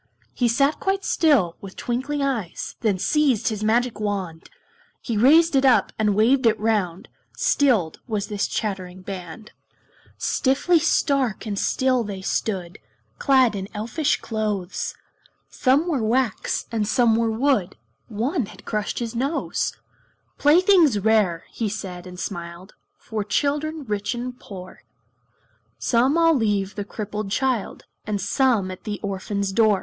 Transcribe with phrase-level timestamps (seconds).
[0.33, 4.49] He sat quite still, with twinkling eyes, Then seized his mystic wand,
[4.99, 9.51] He raised it up, and waved it round Stilled was this chattering band.
[9.51, 12.79] [Illustration: They climbed the sleigh] Stiffly stark and still they stood,
[13.19, 14.95] Clad in elfish clothes;
[15.51, 17.75] Some were wax, and some were wood,
[18.07, 19.77] One had crushed his nose.
[20.39, 24.81] "Playthings rare," he said and smiled, "For children rich and poor;
[25.77, 29.79] Some I'll leave the crippled child, And some at the orphan's door."